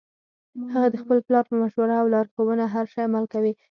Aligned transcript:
هغه 0.73 0.87
د 0.91 0.95
خپل 1.03 1.17
پلار 1.27 1.43
په 1.51 1.55
مشوره 1.61 1.95
او 2.01 2.07
لارښوونه 2.13 2.65
هر 2.73 2.85
شي 2.91 2.99
عمل 3.07 3.25
کوي 3.33 3.53